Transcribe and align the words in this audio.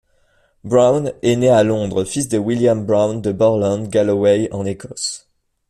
Brown 0.63 1.11
est 1.21 1.35
né 1.35 1.49
à 1.49 1.61
Londres, 1.61 2.05
fils 2.05 2.27
de 2.27 2.39
William 2.39 2.83
Brown 2.83 3.21
de 3.21 3.31
Borland, 3.31 3.83
Galloway, 3.87 4.49
en 4.51 4.65
Écosse. 4.65 5.27